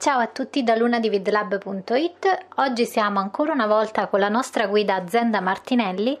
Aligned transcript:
Ciao 0.00 0.18
a 0.18 0.28
tutti 0.28 0.62
da 0.62 0.76
lunadividlab.it. 0.76 2.46
Oggi 2.54 2.86
siamo 2.86 3.18
ancora 3.18 3.52
una 3.52 3.66
volta 3.66 4.06
con 4.06 4.18
la 4.18 4.30
nostra 4.30 4.66
guida 4.66 5.06
Zenda 5.06 5.42
Martinelli 5.42 6.18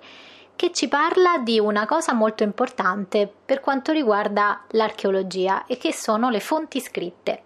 che 0.54 0.70
ci 0.70 0.86
parla 0.86 1.38
di 1.38 1.58
una 1.58 1.86
cosa 1.86 2.12
molto 2.12 2.42
importante 2.42 3.26
per 3.42 3.60
quanto 3.60 3.90
riguarda 3.92 4.64
l'archeologia 4.72 5.64
e 5.64 5.78
che 5.78 5.94
sono 5.94 6.28
le 6.28 6.40
fonti 6.40 6.78
scritte. 6.78 7.44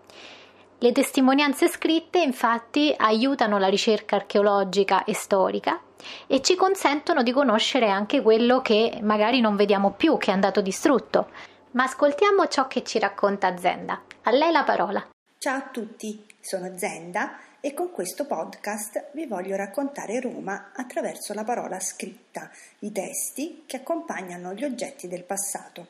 Le 0.79 0.91
testimonianze 0.91 1.69
scritte 1.69 2.19
infatti 2.19 2.93
aiutano 2.99 3.59
la 3.59 3.69
ricerca 3.69 4.17
archeologica 4.17 5.05
e 5.05 5.15
storica 5.15 5.81
e 6.27 6.43
ci 6.43 6.57
consentono 6.57 7.23
di 7.23 7.31
conoscere 7.31 7.89
anche 7.89 8.23
quello 8.23 8.61
che 8.61 8.99
magari 9.03 9.41
non 9.41 9.55
vediamo 9.55 9.93
più, 9.93 10.17
che 10.19 10.33
è 10.33 10.35
andato 10.35 10.61
distrutto. 10.61 11.29
Ma 11.75 11.85
ascoltiamo 11.85 12.49
ciò 12.49 12.67
che 12.67 12.83
ci 12.83 12.99
racconta 12.99 13.57
Zenda. 13.57 14.03
A 14.25 14.33
lei 14.33 14.51
la 14.51 14.65
parola. 14.65 15.14
Ciao 15.45 15.59
a 15.59 15.69
tutti, 15.69 16.25
sono 16.41 16.73
Zenda 16.79 17.39
e 17.61 17.75
con 17.75 17.93
questo 17.93 18.25
podcast 18.25 19.11
vi 19.13 19.27
voglio 19.27 19.57
raccontare 19.57 20.19
Roma 20.19 20.73
attraverso 20.75 21.35
la 21.35 21.45
parola 21.45 21.79
scritta, 21.81 22.51
i 22.79 22.91
testi 22.91 23.65
che 23.67 23.77
accompagnano 23.77 24.55
gli 24.55 24.65
oggetti 24.65 25.07
del 25.07 25.23
passato. 25.23 25.87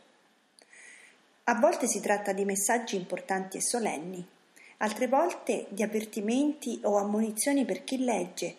A 1.44 1.54
volte 1.54 1.86
si 1.86 2.00
tratta 2.00 2.32
di 2.32 2.44
messaggi 2.44 2.96
importanti 2.96 3.58
e 3.58 3.60
solenni, 3.60 4.26
altre 4.78 5.06
volte 5.06 5.66
di 5.68 5.84
avvertimenti 5.84 6.80
o 6.82 6.96
ammonizioni 6.96 7.64
per 7.64 7.84
chi 7.84 8.02
legge, 8.02 8.56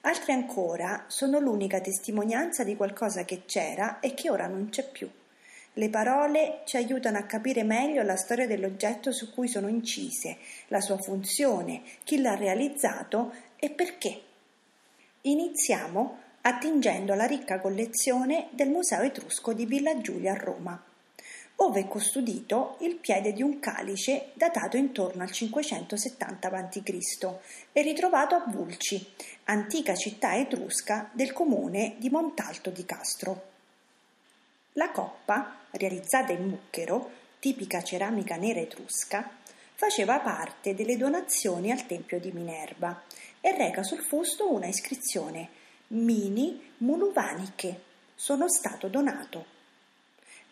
altre 0.00 0.32
ancora 0.32 1.04
sono 1.06 1.38
l'unica 1.38 1.80
testimonianza 1.80 2.64
di 2.64 2.74
qualcosa 2.74 3.24
che 3.24 3.42
c'era 3.46 4.00
e 4.00 4.12
che 4.14 4.28
ora 4.28 4.48
non 4.48 4.70
c'è 4.70 4.90
più. 4.90 5.08
Le 5.74 5.88
parole 5.88 6.60
ci 6.66 6.76
aiutano 6.76 7.16
a 7.16 7.22
capire 7.22 7.62
meglio 7.62 8.02
la 8.02 8.16
storia 8.16 8.46
dell'oggetto 8.46 9.10
su 9.10 9.32
cui 9.32 9.48
sono 9.48 9.68
incise, 9.68 10.36
la 10.68 10.82
sua 10.82 10.98
funzione, 10.98 11.80
chi 12.04 12.20
l'ha 12.20 12.34
realizzato 12.34 13.32
e 13.56 13.70
perché. 13.70 14.20
Iniziamo 15.22 16.18
attingendo 16.42 17.14
alla 17.14 17.24
ricca 17.24 17.58
collezione 17.58 18.48
del 18.50 18.68
Museo 18.68 19.00
Etrusco 19.00 19.54
di 19.54 19.64
Villa 19.64 19.98
Giulia 20.02 20.32
a 20.32 20.36
Roma, 20.36 20.84
ove 21.56 21.80
è 21.80 21.88
custodito 21.88 22.76
il 22.80 22.96
piede 22.96 23.32
di 23.32 23.40
un 23.40 23.58
calice 23.58 24.32
datato 24.34 24.76
intorno 24.76 25.22
al 25.22 25.30
570 25.30 26.48
a.C. 26.48 27.28
e 27.72 27.80
ritrovato 27.80 28.34
a 28.34 28.44
Vulci, 28.46 29.06
antica 29.44 29.94
città 29.94 30.36
etrusca 30.36 31.08
del 31.14 31.32
comune 31.32 31.94
di 31.96 32.10
Montalto 32.10 32.68
di 32.68 32.84
Castro. 32.84 33.51
La 34.76 34.90
coppa, 34.90 35.58
realizzata 35.72 36.32
in 36.32 36.48
mucchero, 36.48 37.10
tipica 37.38 37.82
ceramica 37.82 38.36
nera 38.36 38.60
etrusca, 38.60 39.30
faceva 39.74 40.18
parte 40.20 40.74
delle 40.74 40.96
donazioni 40.96 41.70
al 41.70 41.84
tempio 41.84 42.18
di 42.18 42.32
Minerva 42.32 43.02
e 43.42 43.54
reca 43.54 43.82
sul 43.82 44.00
fusto 44.00 44.50
una 44.50 44.68
iscrizione 44.68 45.48
Mini 45.88 46.72
Muluvaniche, 46.78 47.82
sono 48.14 48.48
stato 48.48 48.88
donato. 48.88 49.44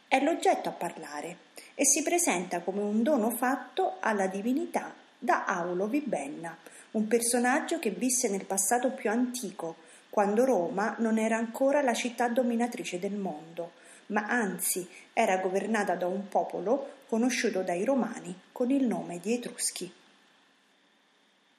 È 0.06 0.20
l'oggetto 0.22 0.68
a 0.68 0.72
parlare 0.72 1.38
e 1.74 1.86
si 1.86 2.02
presenta 2.02 2.60
come 2.60 2.82
un 2.82 3.02
dono 3.02 3.30
fatto 3.30 3.96
alla 4.00 4.26
divinità 4.26 4.92
da 5.18 5.46
Aulo 5.46 5.86
Vibenna, 5.86 6.58
un 6.90 7.06
personaggio 7.06 7.78
che 7.78 7.88
visse 7.88 8.28
nel 8.28 8.44
passato 8.44 8.90
più 8.90 9.08
antico, 9.08 9.76
quando 10.10 10.44
Roma 10.44 10.96
non 10.98 11.16
era 11.16 11.38
ancora 11.38 11.80
la 11.80 11.94
città 11.94 12.28
dominatrice 12.28 12.98
del 12.98 13.14
mondo, 13.14 13.78
ma 14.10 14.26
anzi 14.26 14.88
era 15.12 15.38
governata 15.38 15.94
da 15.94 16.06
un 16.06 16.28
popolo 16.28 16.98
conosciuto 17.06 17.62
dai 17.62 17.84
Romani 17.84 18.34
con 18.52 18.70
il 18.70 18.86
nome 18.86 19.18
di 19.18 19.34
Etruschi. 19.34 19.92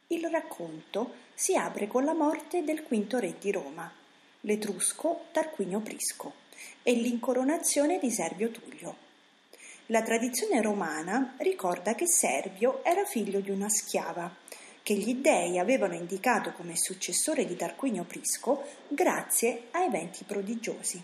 Il 0.07 0.27
racconto 0.29 1.13
si 1.33 1.55
apre 1.55 1.87
con 1.87 2.03
la 2.03 2.13
morte 2.13 2.63
del 2.63 2.83
quinto 2.83 3.19
re 3.19 3.35
di 3.39 3.51
Roma, 3.51 3.91
l'Etrusco 4.41 5.25
Tarquinio 5.31 5.79
Prisco, 5.79 6.33
e 6.83 6.93
l'incoronazione 6.93 7.99
di 7.99 8.11
Servio 8.11 8.49
Tullio. 8.51 9.09
La 9.87 10.01
tradizione 10.03 10.61
romana 10.61 11.35
ricorda 11.37 11.95
che 11.95 12.07
Servio 12.07 12.83
era 12.83 13.05
figlio 13.05 13.39
di 13.39 13.49
una 13.49 13.69
schiava, 13.69 14.33
che 14.83 14.93
gli 14.95 15.15
dei 15.15 15.59
avevano 15.59 15.93
indicato 15.93 16.51
come 16.53 16.75
successore 16.75 17.45
di 17.45 17.55
Tarquinio 17.55 18.03
Prisco 18.03 18.63
grazie 18.87 19.67
a 19.71 19.83
eventi 19.83 20.23
prodigiosi. 20.23 21.03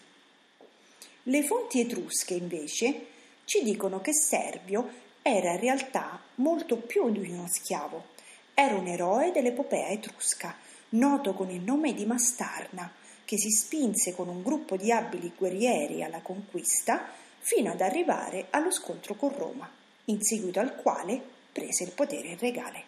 Le 1.30 1.44
fonti 1.44 1.82
etrusche, 1.82 2.36
invece, 2.36 3.08
ci 3.44 3.62
dicono 3.62 4.00
che 4.00 4.14
Servio 4.14 4.90
era 5.22 5.52
in 5.52 5.60
realtà 5.60 6.22
molto 6.36 6.78
più 6.78 7.12
di 7.12 7.20
uno 7.30 7.50
schiavo. 7.50 8.06
Era 8.54 8.76
un 8.76 8.88
eroe 8.88 9.34
dell'epopea 9.34 9.90
etrusca, 9.90 10.56
noto 10.90 11.34
con 11.34 11.50
il 11.50 11.60
nome 11.60 11.94
di 11.94 12.06
Mastarna, 12.06 12.90
che 13.26 13.38
si 13.38 13.52
spinse 13.52 14.16
con 14.16 14.30
un 14.30 14.42
gruppo 14.42 14.78
di 14.78 14.90
abili 14.90 15.34
guerrieri 15.38 16.02
alla 16.02 16.22
conquista 16.22 17.10
fino 17.40 17.72
ad 17.72 17.82
arrivare 17.82 18.48
allo 18.52 18.72
scontro 18.72 19.16
con 19.16 19.38
Roma, 19.38 19.70
in 20.06 20.24
seguito 20.24 20.62
al 20.62 20.78
quale 20.78 21.22
prese 21.52 21.84
il 21.84 21.92
potere 21.92 22.38
regale. 22.40 22.84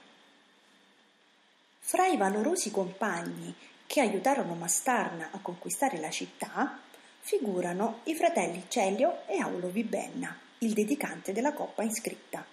Fra 1.78 2.08
i 2.08 2.16
valorosi 2.16 2.72
compagni 2.72 3.54
che 3.86 4.00
aiutarono 4.00 4.54
Mastarna 4.54 5.28
a 5.32 5.40
conquistare 5.40 6.00
la 6.00 6.10
città 6.10 6.88
figurano 7.20 8.00
i 8.04 8.16
fratelli 8.16 8.66
Celio 8.68 9.28
e 9.28 9.40
Aulo 9.40 9.70
Vibenna, 9.70 10.38
il 10.60 10.74
dedicante 10.74 11.32
della 11.32 11.54
coppa 11.54 11.84
iscritta. 11.84 12.46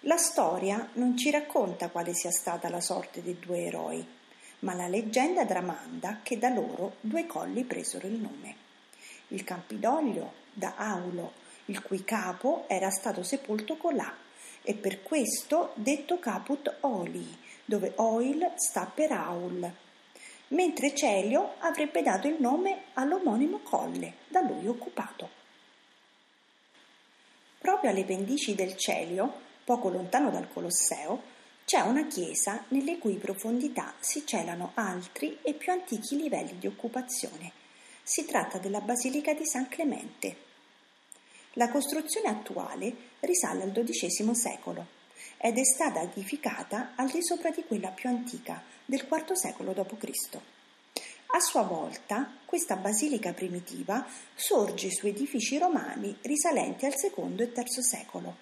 La 0.00 0.16
storia 0.16 0.88
non 0.94 1.16
ci 1.16 1.30
racconta 1.30 1.88
quale 1.88 2.14
sia 2.14 2.30
stata 2.30 2.68
la 2.68 2.80
sorte 2.80 3.22
dei 3.22 3.38
due 3.38 3.64
eroi, 3.66 4.04
ma 4.60 4.74
la 4.74 4.88
leggenda 4.88 5.44
tramanda 5.44 6.20
che 6.22 6.38
da 6.38 6.48
loro 6.48 6.96
due 7.00 7.26
colli 7.26 7.64
presero 7.64 8.06
il 8.06 8.14
nome. 8.14 8.56
Il 9.28 9.44
Campidoglio 9.44 10.32
da 10.52 10.74
Aulo, 10.76 11.32
il 11.66 11.82
cui 11.82 12.04
capo 12.04 12.64
era 12.68 12.90
stato 12.90 13.22
sepolto 13.22 13.76
colà, 13.76 14.12
e 14.62 14.74
per 14.74 15.02
questo 15.02 15.72
detto 15.74 16.18
Caput 16.18 16.76
Oli, 16.80 17.36
dove 17.64 17.92
Oil 17.96 18.52
sta 18.56 18.90
per 18.92 19.12
Aul, 19.12 19.72
mentre 20.52 20.94
Celio 20.94 21.54
avrebbe 21.58 22.02
dato 22.02 22.28
il 22.28 22.36
nome 22.38 22.84
all'omonimo 22.94 23.60
colle 23.60 24.14
da 24.28 24.40
lui 24.40 24.66
occupato. 24.66 25.40
Proprio 27.58 27.90
alle 27.90 28.04
pendici 28.04 28.54
del 28.54 28.76
Celio, 28.76 29.32
poco 29.64 29.88
lontano 29.88 30.30
dal 30.30 30.48
Colosseo, 30.50 31.30
c'è 31.64 31.80
una 31.80 32.06
chiesa 32.06 32.64
nelle 32.68 32.98
cui 32.98 33.14
profondità 33.14 33.94
si 34.00 34.26
celano 34.26 34.72
altri 34.74 35.38
e 35.42 35.54
più 35.54 35.72
antichi 35.72 36.16
livelli 36.16 36.58
di 36.58 36.66
occupazione. 36.66 37.52
Si 38.02 38.24
tratta 38.26 38.58
della 38.58 38.80
Basilica 38.80 39.32
di 39.32 39.46
San 39.46 39.68
Clemente. 39.68 40.50
La 41.52 41.70
costruzione 41.70 42.28
attuale 42.28 42.94
risale 43.20 43.62
al 43.62 43.70
XII 43.70 44.34
secolo 44.34 45.00
ed 45.38 45.58
è 45.58 45.64
stata 45.64 46.02
edificata 46.02 46.92
al 46.96 47.10
di 47.10 47.22
sopra 47.22 47.50
di 47.50 47.64
quella 47.64 47.88
più 47.88 48.08
antica, 48.08 48.62
del 48.84 49.06
IV 49.10 49.32
secolo 49.32 49.72
d.C. 49.72 50.38
A 51.34 51.40
sua 51.40 51.62
volta, 51.62 52.30
questa 52.44 52.76
basilica 52.76 53.32
primitiva 53.32 54.06
sorge 54.34 54.90
su 54.90 55.06
edifici 55.06 55.56
romani 55.58 56.16
risalenti 56.22 56.84
al 56.84 56.94
II 56.94 57.42
e 57.42 57.52
III 57.54 57.82
secolo. 57.82 58.36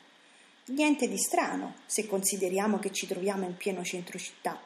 Niente 0.67 1.09
di 1.09 1.19
strano 1.19 1.77
se 1.87 2.07
consideriamo 2.07 2.79
che 2.79 2.93
ci 2.93 3.07
troviamo 3.07 3.45
in 3.47 3.57
pieno 3.57 3.85
centro 3.85 4.19
città. 4.19 4.61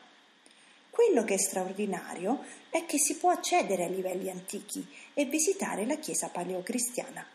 Quello 0.89 1.25
che 1.25 1.35
è 1.35 1.39
straordinario 1.39 2.45
è 2.71 2.87
che 2.87 2.99
si 2.99 3.17
può 3.17 3.31
accedere 3.31 3.85
ai 3.85 3.95
livelli 3.95 4.31
antichi 4.31 4.87
e 5.13 5.25
visitare 5.25 5.85
la 5.87 5.97
chiesa 5.97 6.29
paleocristiana. 6.29 7.27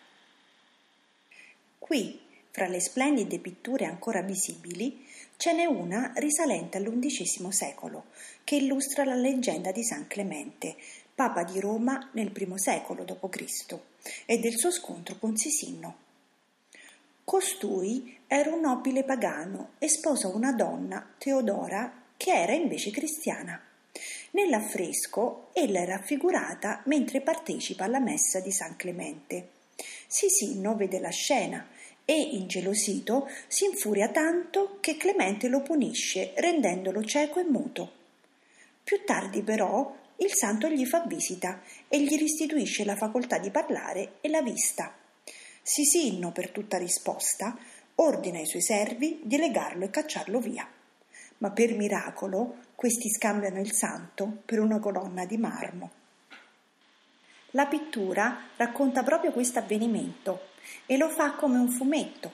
Qui 1.78 2.20
fra 2.52 2.68
le 2.68 2.80
splendide 2.80 3.40
pitture 3.40 3.86
ancora 3.86 4.22
visibili, 4.22 5.06
ce 5.38 5.54
n'è 5.54 5.66
una 5.66 6.12
risalente 6.16 6.78
all'undicesimo 6.78 7.52
secolo, 7.52 8.06
che 8.44 8.56
illustra 8.56 9.04
la 9.04 9.16
leggenda 9.16 9.72
di 9.72 9.84
San 9.84 10.08
Clemente, 10.08 10.76
Papa 11.14 11.44
di 11.44 11.60
Roma 11.60 12.10
nel 12.14 12.32
I 12.36 12.48
secolo 12.56 13.04
d.C., 13.04 13.78
e 14.26 14.40
del 14.40 14.58
suo 14.58 14.72
scontro 14.72 15.18
con 15.18 15.36
Sisinno. 15.36 16.08
Costui 17.24 18.18
era 18.26 18.52
un 18.52 18.62
nobile 18.62 19.04
pagano 19.04 19.72
e 19.78 19.88
sposa 19.88 20.30
una 20.30 20.52
donna, 20.52 21.14
Teodora, 21.18 22.04
che 22.18 22.32
era 22.32 22.54
invece 22.54 22.90
cristiana. 22.92 23.62
Nell'affresco 24.32 25.50
ella 25.54 25.82
è 25.82 25.86
raffigurata 25.86 26.82
mentre 26.86 27.22
partecipa 27.22 27.84
alla 27.84 28.00
messa 28.00 28.40
di 28.40 28.52
San 28.52 28.76
Clemente. 28.76 29.50
Sisinno 30.08 30.76
vede 30.76 31.00
la 31.00 31.10
scena 31.10 31.68
e, 32.10 32.20
ingelosito, 32.20 33.30
si 33.46 33.66
infuria 33.66 34.10
tanto 34.10 34.78
che 34.80 34.98
Clemente 34.98 35.48
lo 35.48 35.62
punisce 35.62 36.34
rendendolo 36.38 37.04
cieco 37.04 37.40
e 37.40 37.44
muto. 37.44 37.92
Più 38.84 39.04
tardi 39.06 39.44
però 39.44 39.96
il 40.16 40.34
santo 40.34 40.68
gli 40.70 40.88
fa 40.88 41.02
visita 41.06 41.62
e 41.88 42.02
gli 42.02 42.18
restituisce 42.18 42.84
la 42.84 42.96
facoltà 42.96 43.38
di 43.38 43.52
parlare 43.52 44.14
e 44.22 44.30
la 44.30 44.42
vista. 44.42 44.92
Sisinno, 45.62 46.32
per 46.32 46.50
tutta 46.50 46.80
risposta, 46.80 47.56
ordina 47.96 48.40
ai 48.40 48.48
suoi 48.48 48.64
servi 48.64 49.20
di 49.22 49.38
legarlo 49.38 49.86
e 49.86 49.92
cacciarlo 49.92 50.40
via. 50.40 50.68
ma 51.40 51.52
per 51.52 51.74
miracolo 51.76 52.58
questi 52.76 53.10
scambiano 53.10 53.60
il 53.60 53.72
santo 53.72 54.42
per 54.46 54.60
una 54.60 54.80
colonna 54.80 55.26
di 55.26 55.38
marmo. 55.38 55.99
La 57.52 57.66
pittura 57.66 58.50
racconta 58.56 59.04
proprio 59.04 59.32
questo 59.32 59.60
avvenimento 59.60 60.48
e 60.86 60.98
lo 60.98 61.10
fa 61.10 61.32
come 61.32 61.58
un 61.58 61.70
fumetto. 61.70 62.32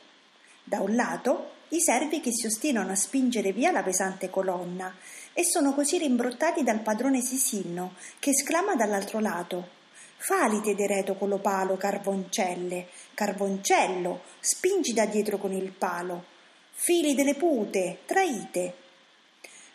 Da 0.64 0.82
un 0.82 0.96
lato 0.96 1.52
i 1.70 1.82
servi 1.82 2.20
che 2.20 2.32
si 2.32 2.46
ostinano 2.46 2.92
a 2.92 2.96
spingere 2.96 3.52
via 3.52 3.72
la 3.72 3.84
pesante 3.84 4.30
colonna 4.30 4.94
e 5.34 5.44
sono 5.44 5.74
così 5.74 5.98
rimbrottati 5.98 6.64
dal 6.64 6.82
padrone 6.82 7.22
Sisinno 7.22 7.94
che 8.20 8.32
esclama 8.32 8.76
dall'altro 8.76 9.20
lato 9.20 9.84
Falite 10.18 10.74
dereto 10.74 11.14
con 11.16 11.30
lo 11.30 11.38
palo, 11.38 11.78
carvoncelle, 11.78 12.88
carvoncello, 13.14 14.22
spingi 14.40 14.92
da 14.92 15.06
dietro 15.06 15.38
con 15.38 15.52
il 15.52 15.72
palo, 15.72 16.26
figli 16.72 17.14
delle 17.14 17.36
pute, 17.36 18.00
traite. 18.06 18.74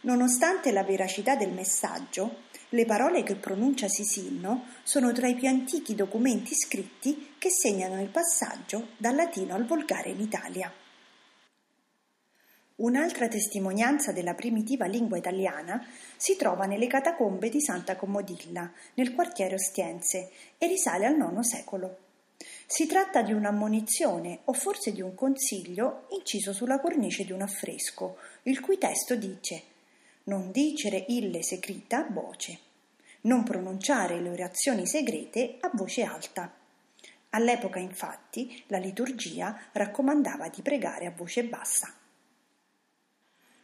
Nonostante 0.00 0.72
la 0.72 0.82
veracità 0.82 1.36
del 1.36 1.52
messaggio, 1.52 2.48
le 2.70 2.84
parole 2.84 3.25
che 3.25 3.34
pronuncia 3.34 3.88
Sisinno 3.88 4.67
sono 4.84 5.12
tra 5.12 5.26
i 5.26 5.34
più 5.34 5.49
antichi 5.49 5.96
documenti 5.96 6.55
scritti 6.55 7.34
che 7.37 7.50
segnano 7.50 8.00
il 8.00 8.08
passaggio 8.08 8.90
dal 8.96 9.17
latino 9.17 9.55
al 9.55 9.67
volgare 9.67 10.11
in 10.11 10.20
Italia. 10.20 10.72
Un'altra 12.76 13.26
testimonianza 13.26 14.12
della 14.12 14.34
primitiva 14.34 14.87
lingua 14.87 15.19
italiana 15.19 15.84
si 16.17 16.37
trova 16.37 16.64
nelle 16.67 16.87
catacombe 16.87 17.49
di 17.49 17.61
Santa 17.61 17.96
Comodilla, 17.96 18.72
nel 18.94 19.14
quartiere 19.14 19.55
Ostiense, 19.55 20.31
e 20.56 20.67
risale 20.67 21.06
al 21.06 21.17
IX 21.17 21.40
secolo. 21.40 21.99
Si 22.67 22.87
tratta 22.87 23.20
di 23.22 23.32
un'ammonizione 23.32 24.40
o 24.44 24.52
forse 24.52 24.93
di 24.93 25.02
un 25.02 25.14
consiglio 25.14 26.06
inciso 26.11 26.52
sulla 26.52 26.81
cornice 26.81 27.25
di 27.25 27.32
un 27.32 27.43
affresco, 27.43 28.17
il 28.44 28.61
cui 28.61 28.78
testo 28.78 29.17
dice 29.17 29.78
non 30.25 30.50
dicere 30.50 31.05
ille 31.08 31.43
segreta 31.43 32.06
voce, 32.11 32.58
non 33.22 33.43
pronunciare 33.43 34.20
le 34.20 34.31
orazioni 34.31 34.87
segrete 34.87 35.58
a 35.61 35.70
voce 35.75 36.02
alta. 36.02 36.52
All'epoca, 37.31 37.78
infatti, 37.78 38.62
la 38.67 38.78
liturgia 38.78 39.58
raccomandava 39.72 40.49
di 40.49 40.62
pregare 40.62 41.06
a 41.06 41.12
voce 41.17 41.44
bassa. 41.44 41.94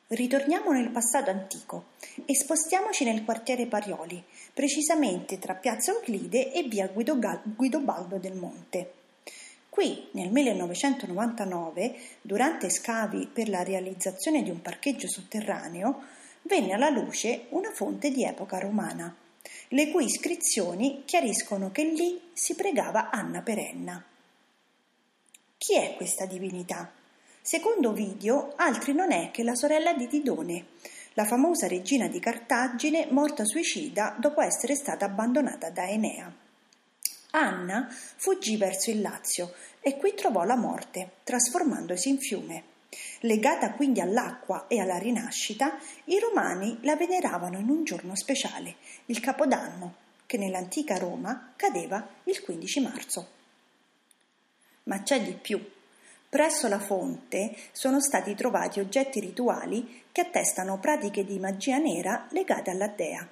Ritorniamo 0.08 0.70
nel 0.70 0.90
passato 0.90 1.30
antico 1.30 1.86
e 2.24 2.36
spostiamoci 2.36 3.02
nel 3.02 3.24
quartiere 3.24 3.66
Parioli, 3.66 4.22
precisamente 4.54 5.40
tra 5.40 5.54
Piazza 5.54 5.90
Euclide 5.90 6.52
e 6.52 6.62
via 6.62 6.86
Guidobaldo 6.86 8.18
del 8.18 8.34
Monte. 8.34 8.92
Qui, 9.68 10.08
nel 10.12 10.30
1999, 10.30 11.98
durante 12.22 12.70
scavi 12.70 13.28
per 13.32 13.48
la 13.48 13.64
realizzazione 13.64 14.44
di 14.44 14.50
un 14.50 14.62
parcheggio 14.62 15.08
sotterraneo, 15.08 16.04
venne 16.46 16.72
alla 16.72 16.88
luce 16.88 17.46
una 17.50 17.70
fonte 17.72 18.10
di 18.10 18.24
epoca 18.24 18.58
romana, 18.58 19.14
le 19.68 19.90
cui 19.90 20.04
iscrizioni 20.04 21.02
chiariscono 21.04 21.70
che 21.70 21.84
lì 21.84 22.30
si 22.32 22.54
pregava 22.54 23.10
Anna 23.10 23.42
Perenna. 23.42 24.02
Chi 25.58 25.76
è 25.76 25.94
questa 25.96 26.26
divinità? 26.26 26.92
Secondo 27.40 27.90
Ovidio, 27.90 28.52
altri 28.56 28.92
non 28.92 29.12
è 29.12 29.30
che 29.30 29.42
la 29.42 29.54
sorella 29.54 29.92
di 29.92 30.06
Didone, 30.06 30.66
la 31.14 31.24
famosa 31.24 31.66
regina 31.66 32.08
di 32.08 32.20
Cartagine 32.20 33.06
morta 33.10 33.44
suicida 33.44 34.16
dopo 34.18 34.40
essere 34.40 34.74
stata 34.74 35.04
abbandonata 35.06 35.70
da 35.70 35.88
Enea. 35.88 36.32
Anna 37.30 37.88
fuggì 38.16 38.56
verso 38.56 38.90
il 38.90 39.00
Lazio 39.00 39.54
e 39.80 39.96
qui 39.96 40.14
trovò 40.14 40.44
la 40.44 40.56
morte, 40.56 41.12
trasformandosi 41.24 42.08
in 42.08 42.18
fiume. 42.18 42.64
Legata 43.20 43.72
quindi 43.72 44.00
all'acqua 44.00 44.66
e 44.68 44.80
alla 44.80 44.98
rinascita, 44.98 45.78
i 46.04 46.18
romani 46.18 46.78
la 46.82 46.96
veneravano 46.96 47.58
in 47.58 47.68
un 47.68 47.84
giorno 47.84 48.14
speciale, 48.16 48.76
il 49.06 49.20
Capodanno, 49.20 49.94
che 50.26 50.38
nell'antica 50.38 50.98
Roma 50.98 51.52
cadeva 51.56 52.06
il 52.24 52.40
15 52.42 52.80
marzo. 52.80 53.28
Ma 54.84 55.02
c'è 55.02 55.22
di 55.22 55.32
più. 55.32 55.64
Presso 56.28 56.68
la 56.68 56.80
fonte 56.80 57.56
sono 57.72 58.00
stati 58.00 58.34
trovati 58.34 58.80
oggetti 58.80 59.20
rituali 59.20 60.04
che 60.12 60.22
attestano 60.22 60.78
pratiche 60.78 61.24
di 61.24 61.38
magia 61.38 61.78
nera 61.78 62.26
legate 62.30 62.70
alla 62.70 62.88
dea. 62.88 63.26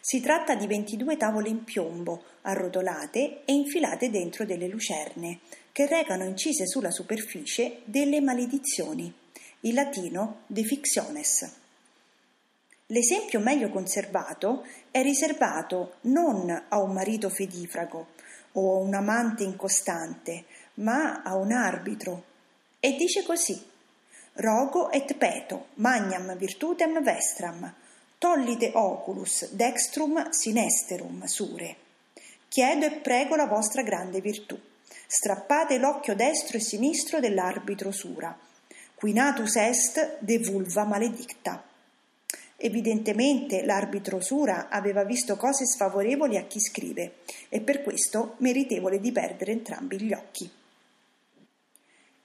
Si 0.00 0.20
tratta 0.20 0.54
di 0.54 0.66
22 0.66 1.16
tavole 1.16 1.48
in 1.48 1.64
piombo, 1.64 2.22
arrotolate 2.42 3.42
e 3.44 3.52
infilate 3.52 4.10
dentro 4.10 4.44
delle 4.44 4.68
lucerne, 4.68 5.40
che 5.74 5.88
recano 5.88 6.22
incise 6.22 6.68
sulla 6.68 6.92
superficie 6.92 7.80
delle 7.82 8.20
maledizioni, 8.20 9.12
in 9.62 9.74
latino 9.74 10.42
de 10.46 10.62
fictiones. 10.62 11.52
L'esempio 12.86 13.40
meglio 13.40 13.70
conservato 13.70 14.64
è 14.92 15.02
riservato 15.02 15.94
non 16.02 16.48
a 16.68 16.80
un 16.80 16.92
marito 16.92 17.28
fedifrago 17.28 18.06
o 18.52 18.76
a 18.76 18.78
un 18.84 18.94
amante 18.94 19.42
incostante, 19.42 20.44
ma 20.74 21.22
a 21.22 21.34
un 21.34 21.50
arbitro. 21.50 22.24
E 22.78 22.94
dice 22.94 23.24
così: 23.24 23.60
Rogo 24.34 24.92
et 24.92 25.12
peto, 25.16 25.70
magnam 25.74 26.36
virtutem 26.36 27.02
vestram, 27.02 27.74
tollite 28.18 28.70
oculus 28.74 29.50
dextrum 29.50 30.30
sinesterum 30.30 31.24
sure. 31.24 31.76
Chiedo 32.46 32.86
e 32.86 32.92
prego 32.92 33.34
la 33.34 33.46
vostra 33.46 33.82
grande 33.82 34.20
virtù. 34.20 34.56
Strappate 35.06 35.78
l'occhio 35.78 36.14
destro 36.14 36.56
e 36.56 36.60
sinistro 36.60 37.20
dell'arbitro 37.20 37.90
sura. 37.90 38.36
Quinatus 38.94 39.56
est 39.56 40.18
de 40.20 40.38
vulva 40.38 40.84
maledicta. 40.84 41.62
Evidentemente 42.56 43.64
l'arbitro 43.64 44.20
Sura 44.20 44.68
aveva 44.70 45.04
visto 45.04 45.36
cose 45.36 45.66
sfavorevoli 45.66 46.38
a 46.38 46.44
chi 46.44 46.60
scrive 46.60 47.16
e 47.48 47.60
per 47.60 47.82
questo 47.82 48.36
meritevole 48.38 49.00
di 49.00 49.12
perdere 49.12 49.52
entrambi 49.52 50.00
gli 50.00 50.12
occhi. 50.12 50.50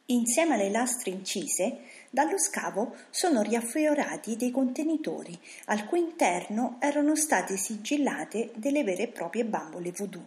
Insieme 0.05 0.53
alle 0.53 0.69
lastre 0.69 1.11
incise, 1.11 1.79
dallo 2.09 2.39
scavo 2.39 2.95
sono 3.09 3.41
riaffiorati 3.41 4.35
dei 4.35 4.49
contenitori, 4.49 5.37
al 5.65 5.85
cui 5.85 5.99
interno 5.99 6.77
erano 6.79 7.15
state 7.15 7.57
sigillate 7.57 8.51
delle 8.55 8.83
vere 8.83 9.03
e 9.03 9.07
proprie 9.07 9.45
bambole 9.45 9.91
voodoo, 9.91 10.25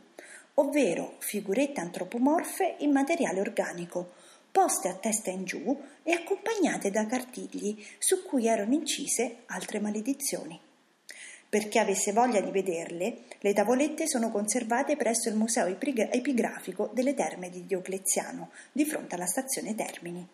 ovvero 0.55 1.17
figurette 1.19 1.81
antropomorfe 1.81 2.77
in 2.79 2.93
materiale 2.93 3.41
organico, 3.41 4.13
poste 4.51 4.89
a 4.89 4.95
testa 4.95 5.31
in 5.31 5.45
giù 5.45 5.81
e 6.03 6.13
accompagnate 6.13 6.91
da 6.91 7.07
cartigli 7.07 7.83
su 7.99 8.23
cui 8.23 8.47
erano 8.47 8.75
incise 8.75 9.45
altre 9.47 9.81
maledizioni. 9.81 10.61
Per 11.49 11.69
chi 11.69 11.79
avesse 11.79 12.13
voglia 12.13 12.41
di 12.41 12.51
vederle, 12.51 13.25
le 13.41 13.53
tavolette 13.53 14.06
sono 14.06 14.31
conservate 14.31 14.97
presso 14.97 15.29
il 15.29 15.35
Museo 15.35 15.67
Epigrafico 15.67 16.91
delle 16.93 17.15
Terme 17.15 17.51
di 17.51 17.67
Diocleziano, 17.67 18.51
di 18.73 18.87
fronte 18.87 19.15
alla 19.15 19.27
stazione 19.27 19.75
Termini. 19.75 20.27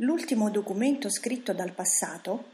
L'ultimo 0.00 0.50
documento 0.50 1.08
scritto 1.08 1.54
dal 1.54 1.72
passato 1.72 2.44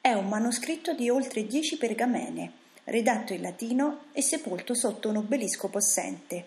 è 0.00 0.12
un 0.12 0.28
manoscritto 0.28 0.94
di 0.94 1.10
oltre 1.10 1.44
dieci 1.44 1.76
pergamene, 1.76 2.52
redatto 2.84 3.32
in 3.32 3.42
latino 3.42 4.04
e 4.12 4.22
sepolto 4.22 4.74
sotto 4.74 5.08
un 5.08 5.16
obelisco 5.16 5.68
possente. 5.68 6.46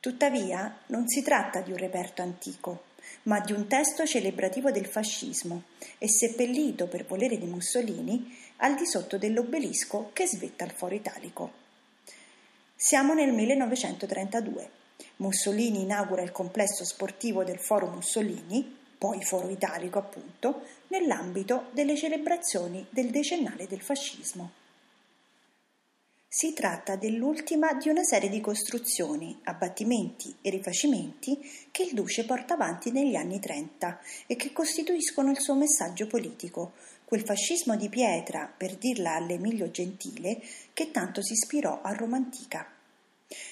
Tuttavia, 0.00 0.80
non 0.86 1.08
si 1.08 1.22
tratta 1.22 1.60
di 1.60 1.70
un 1.70 1.78
reperto 1.78 2.22
antico, 2.22 2.84
ma 3.22 3.40
di 3.40 3.52
un 3.52 3.66
testo 3.66 4.04
celebrativo 4.04 4.70
del 4.70 4.86
fascismo 4.86 5.62
e 5.98 6.08
seppellito 6.08 6.86
per 6.86 7.06
volere 7.06 7.38
di 7.38 7.46
Mussolini 7.46 8.36
al 8.58 8.74
di 8.74 8.86
sotto 8.86 9.16
dell'obelisco 9.16 10.10
che 10.12 10.26
svetta 10.26 10.64
il 10.64 10.72
foro 10.72 10.94
italico. 10.94 11.62
Siamo 12.74 13.14
nel 13.14 13.32
1932. 13.32 14.82
Mussolini 15.16 15.82
inaugura 15.82 16.22
il 16.22 16.32
complesso 16.32 16.84
sportivo 16.84 17.44
del 17.44 17.58
Foro 17.58 17.86
Mussolini, 17.86 18.76
poi 18.98 19.22
Foro 19.22 19.48
Italico 19.48 19.98
appunto, 19.98 20.62
nell'ambito 20.88 21.68
delle 21.72 21.96
celebrazioni 21.96 22.84
del 22.90 23.10
decennale 23.10 23.66
del 23.66 23.80
fascismo. 23.80 24.62
Si 26.36 26.52
tratta 26.52 26.96
dell'ultima 26.96 27.74
di 27.74 27.88
una 27.88 28.02
serie 28.02 28.28
di 28.28 28.40
costruzioni, 28.40 29.38
abbattimenti 29.44 30.34
e 30.42 30.50
rifacimenti 30.50 31.38
che 31.70 31.84
il 31.84 31.94
Duce 31.94 32.24
porta 32.24 32.54
avanti 32.54 32.90
negli 32.90 33.14
anni 33.14 33.38
Trenta 33.38 34.00
e 34.26 34.34
che 34.34 34.52
costituiscono 34.52 35.30
il 35.30 35.38
suo 35.38 35.54
messaggio 35.54 36.08
politico, 36.08 36.72
quel 37.04 37.22
fascismo 37.24 37.76
di 37.76 37.88
pietra, 37.88 38.52
per 38.54 38.74
dirla 38.74 39.14
all'Emilio 39.14 39.70
Gentile, 39.70 40.42
che 40.72 40.90
tanto 40.90 41.22
si 41.22 41.34
ispirò 41.34 41.80
a 41.82 41.92
Roma 41.92 42.16
antica. 42.16 42.68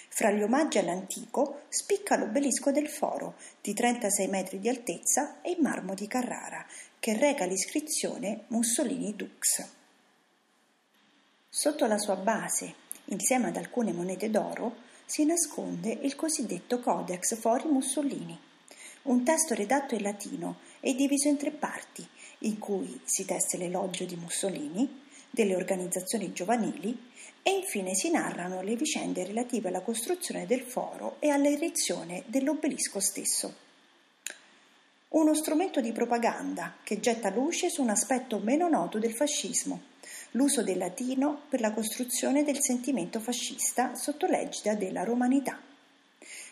Fra 0.09 0.33
gli 0.33 0.43
omaggi 0.43 0.79
all'antico 0.79 1.61
spicca 1.69 2.17
l'obelisco 2.17 2.73
del 2.73 2.89
foro, 2.89 3.37
di 3.61 3.75
36 3.75 4.27
metri 4.27 4.59
di 4.59 4.69
altezza 4.69 5.41
e 5.41 5.53
in 5.53 5.59
marmo 5.61 5.95
di 5.95 6.09
Carrara, 6.09 6.67
che 6.99 7.17
reca 7.17 7.45
l'iscrizione 7.45 8.47
Mussolini 8.49 9.15
Dux. 9.15 9.82
Sotto 11.55 11.85
la 11.85 11.99
sua 11.99 12.17
base, 12.17 12.75
insieme 13.05 13.49
ad 13.49 13.59
alcune 13.59 13.93
monete 13.93 14.31
d'oro, 14.31 14.75
si 15.05 15.27
nasconde 15.27 15.91
il 16.01 16.17
cosiddetto 16.17 16.81
Codex 16.81 17.37
Fori 17.37 17.69
Mussolini, 17.69 18.41
un 19.03 19.23
testo 19.23 19.53
redatto 19.53 19.95
in 19.95 20.01
latino 20.01 20.61
e 20.81 20.95
diviso 20.95 21.29
in 21.29 21.37
tre 21.37 21.51
parti 21.51 22.09
in 22.39 22.59
cui 22.59 22.99
si 23.05 23.27
teste 23.27 23.59
l'elogio 23.59 24.05
di 24.05 24.17
Mussolini, 24.17 25.03
delle 25.29 25.55
organizzazioni 25.55 26.33
giovanili 26.33 27.11
e 27.43 27.51
infine 27.51 27.95
si 27.95 28.11
narrano 28.11 28.63
le 28.63 28.75
vicende 28.75 29.23
relative 29.23 29.69
alla 29.69 29.83
costruzione 29.83 30.47
del 30.47 30.63
foro 30.63 31.17
e 31.19 31.29
all'erezione 31.29 32.23
dell'obelisco 32.29 32.99
stesso. 32.99 33.55
Uno 35.09 35.35
strumento 35.35 35.83
di 35.83 35.93
propaganda 35.93 36.77
che 36.83 36.99
getta 36.99 37.29
luce 37.29 37.69
su 37.69 37.83
un 37.83 37.91
aspetto 37.91 38.39
meno 38.39 38.71
noto 38.71 38.99
del 38.99 39.13
fascismo, 39.13 39.92
l'uso 40.33 40.63
del 40.63 40.79
latino 40.79 41.43
per 41.49 41.61
la 41.61 41.73
costruzione 41.73 42.45
del 42.45 42.61
sentimento 42.61 43.21
fascista 43.21 43.95
sotto 43.95 44.27
l'egida 44.27 44.75
della 44.75 45.05
romanità. 45.05 45.61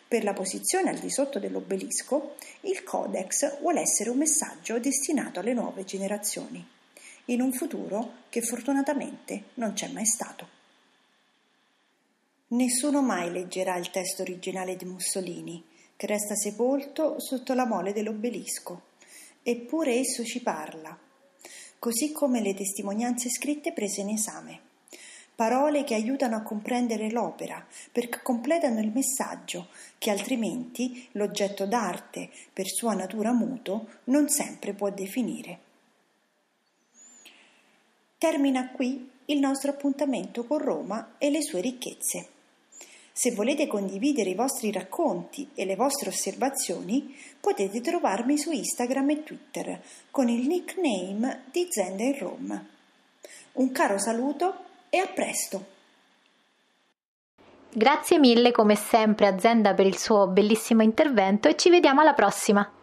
Per 0.06 0.24
la 0.24 0.32
posizione 0.32 0.90
al 0.90 0.98
di 0.98 1.10
sotto 1.10 1.38
dell'obelisco, 1.38 2.34
il 2.62 2.82
Codex 2.82 3.60
vuole 3.60 3.80
essere 3.80 4.10
un 4.10 4.18
messaggio 4.18 4.78
destinato 4.78 5.40
alle 5.40 5.54
nuove 5.54 5.84
generazioni, 5.84 6.66
in 7.26 7.40
un 7.40 7.52
futuro 7.52 8.14
che 8.28 8.42
fortunatamente 8.42 9.50
non 9.54 9.72
c'è 9.72 9.88
mai 9.88 10.06
stato. 10.06 10.48
Nessuno 12.48 13.02
mai 13.02 13.30
leggerà 13.30 13.76
il 13.76 13.90
testo 13.90 14.22
originale 14.22 14.74
di 14.74 14.84
Mussolini, 14.84 15.64
che 15.94 16.06
resta 16.06 16.34
sepolto 16.34 17.20
sotto 17.20 17.54
la 17.54 17.66
mole 17.66 17.92
dell'obelisco, 17.92 18.88
eppure 19.42 19.94
esso 19.94 20.24
ci 20.24 20.42
parla, 20.42 20.98
così 21.80 22.12
come 22.12 22.42
le 22.42 22.52
testimonianze 22.52 23.30
scritte 23.30 23.72
prese 23.72 24.02
in 24.02 24.10
esame. 24.10 24.60
Parole 25.34 25.82
che 25.82 25.94
aiutano 25.94 26.36
a 26.36 26.42
comprendere 26.42 27.10
l'opera, 27.10 27.66
perché 27.90 28.20
completano 28.22 28.80
il 28.80 28.92
messaggio, 28.92 29.68
che 29.96 30.10
altrimenti 30.10 31.08
l'oggetto 31.12 31.64
d'arte, 31.64 32.28
per 32.52 32.68
sua 32.68 32.92
natura 32.92 33.32
muto, 33.32 33.88
non 34.04 34.28
sempre 34.28 34.74
può 34.74 34.90
definire. 34.90 35.58
Termina 38.18 38.70
qui 38.72 39.10
il 39.24 39.38
nostro 39.38 39.70
appuntamento 39.70 40.44
con 40.44 40.58
Roma 40.58 41.14
e 41.16 41.30
le 41.30 41.40
sue 41.40 41.62
ricchezze. 41.62 42.39
Se 43.12 43.32
volete 43.32 43.66
condividere 43.66 44.30
i 44.30 44.34
vostri 44.34 44.72
racconti 44.72 45.50
e 45.54 45.64
le 45.64 45.76
vostre 45.76 46.08
osservazioni, 46.08 47.14
potete 47.40 47.80
trovarmi 47.80 48.38
su 48.38 48.50
Instagram 48.50 49.10
e 49.10 49.22
Twitter 49.22 49.82
con 50.10 50.28
il 50.28 50.46
nickname 50.46 51.44
di 51.50 51.66
Zenda 51.68 52.02
in 52.02 52.18
Rome. 52.18 52.66
Un 53.52 53.72
caro 53.72 53.98
saluto 53.98 54.54
e 54.88 54.98
a 54.98 55.06
presto! 55.06 55.78
Grazie 57.72 58.18
mille 58.18 58.50
come 58.52 58.74
sempre 58.74 59.26
a 59.26 59.38
Zenda 59.38 59.74
per 59.74 59.86
il 59.86 59.96
suo 59.96 60.26
bellissimo 60.26 60.82
intervento 60.82 61.48
e 61.48 61.56
ci 61.56 61.70
vediamo 61.70 62.00
alla 62.00 62.14
prossima! 62.14 62.79